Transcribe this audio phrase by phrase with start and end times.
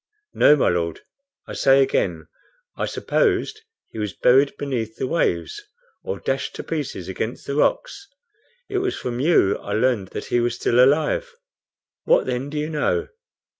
[0.33, 1.01] "No, my Lord.
[1.47, 2.27] I say again,
[2.75, 3.61] I supposed
[3.91, 5.61] he was buried beneath the waves,
[6.03, 8.07] or dashed to pieces against the rocks.
[8.67, 11.35] It was from you I learned that he was still alive."
[12.05, 13.09] "What then do you know?"